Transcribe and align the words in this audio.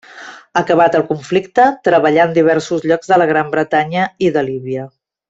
Acabat 0.61 0.95
el 0.99 1.03
conflicte, 1.09 1.67
treballà 1.89 2.25
en 2.29 2.33
diversos 2.41 2.87
llocs 2.93 3.13
de 3.15 3.21
la 3.23 3.29
Gran 3.33 3.53
Bretanya 3.57 4.09
i 4.29 4.33
de 4.39 4.45
Líbia. 4.53 4.89